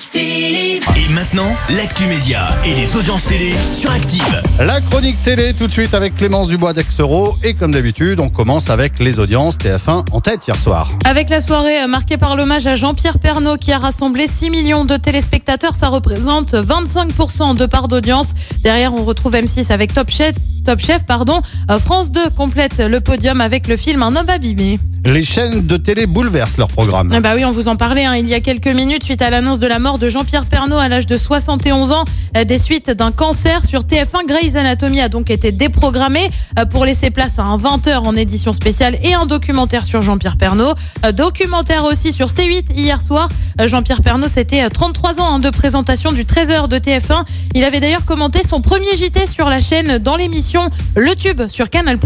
[0.00, 0.82] Active.
[0.96, 4.42] Et maintenant, l'actu média et les audiences télé sur Active.
[4.58, 8.70] La chronique télé tout de suite avec Clémence Dubois d'Aixero et comme d'habitude on commence
[8.70, 10.90] avec les audiences TF1 en tête hier soir.
[11.04, 14.96] Avec la soirée marquée par l'hommage à Jean-Pierre Pernaud qui a rassemblé 6 millions de
[14.96, 18.32] téléspectateurs, ça représente 25% de part d'audience.
[18.62, 21.42] Derrière, on retrouve M6 avec Top Chef, Top Chef pardon.
[21.70, 24.78] Euh, France 2 complète le podium avec le film Un homme abîmé.
[25.04, 27.10] Les chaînes de télé bouleversent leur programme.
[27.14, 29.30] Ah bah oui, on vous en parlait hein, il y a quelques minutes suite à
[29.30, 32.04] l'annonce de la mort de Jean-Pierre Pernaud à l'âge de 71 ans
[32.36, 34.26] euh, des suites d'un cancer sur TF1.
[34.26, 38.52] Grey's Anatomy a donc été déprogrammé euh, pour laisser place à un 20h en édition
[38.52, 40.74] spéciale et un documentaire sur Jean-Pierre Pernaud.
[41.04, 43.28] Euh, Documentaire aussi sur C8 hier soir.
[43.66, 47.24] Jean-Pierre Pernaud, c'était euh, 33 ans hein, de présentation du 13h de TF1.
[47.54, 51.68] Il avait d'ailleurs commenté son premier JT sur la chaîne dans l'émission Le Tube sur
[51.68, 51.98] Canal+.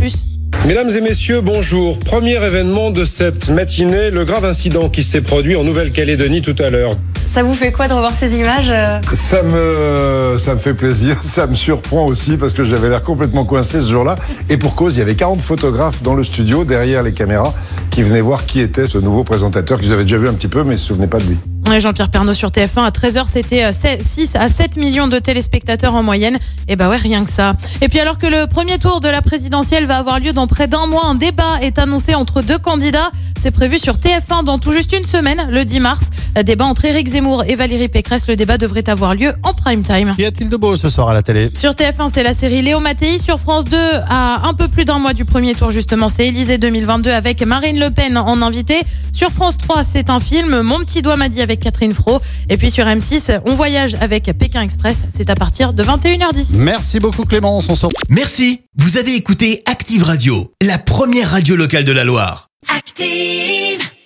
[0.66, 1.98] Mesdames et messieurs, bonjour.
[1.98, 6.70] Premier événement de cette matinée, le grave incident qui s'est produit en Nouvelle-Calédonie tout à
[6.70, 6.96] l'heure.
[7.26, 11.18] Ça vous fait quoi de revoir ces images euh Ça me, ça me fait plaisir,
[11.22, 14.16] ça me surprend aussi parce que j'avais l'air complètement coincé ce jour-là.
[14.48, 17.52] Et pour cause, il y avait 40 photographes dans le studio, derrière les caméras,
[17.90, 20.64] qui venaient voir qui était ce nouveau présentateur qu'ils avaient déjà vu un petit peu,
[20.64, 21.36] mais ils se souvenaient pas de lui.
[21.80, 26.04] Jean-Pierre Pernaud sur TF1 à 13h, c'était euh, 6 à 7 millions de téléspectateurs en
[26.04, 26.38] moyenne.
[26.68, 27.54] Et bah ouais, rien que ça.
[27.80, 30.68] Et puis alors que le premier tour de la présidentielle va avoir lieu dans près
[30.68, 33.10] d'un mois, un débat est annoncé entre deux candidats.
[33.40, 36.10] C'est prévu sur TF1 dans tout juste une semaine, le 10 mars.
[36.36, 38.28] Un débat entre Éric Zemmour et Valérie Pécresse.
[38.28, 40.14] Le débat devrait avoir lieu en prime time.
[40.16, 41.50] Qu'y a-t-il de beau ce soir à la télé?
[41.52, 43.18] Sur TF1, c'est la série Léo Mattei.
[43.18, 43.76] Sur France 2,
[44.08, 47.78] à un peu plus d'un mois du premier tour, justement, c'est Élysée 2022 avec Marine
[47.78, 48.80] Le Pen en invité.
[49.12, 52.20] Sur France 3, c'est un film, Mon petit doigt m'a dit avec Catherine Fro.
[52.48, 55.04] Et puis sur M6, on voyage avec Pékin Express.
[55.12, 56.56] C'est à partir de 21h10.
[56.56, 61.84] Merci beaucoup Clémence, on se Merci, vous avez écouté Active Radio, la première radio locale
[61.84, 62.48] de la Loire.
[62.68, 63.93] Active.